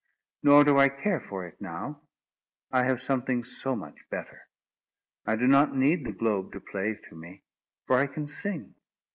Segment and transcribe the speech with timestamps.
[0.41, 2.01] Nor do I care for it now.
[2.71, 4.47] I have something so much better.
[5.27, 7.43] I do not need the globe to play to me;
[7.85, 8.73] for I can sing.